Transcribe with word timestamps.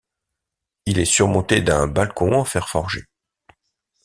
Il 0.87 0.97
est 0.97 1.05
surmonté 1.05 1.61
d'un 1.61 1.85
balcon 1.85 2.33
en 2.33 2.43
fer 2.43 2.67
forgé. 2.67 3.05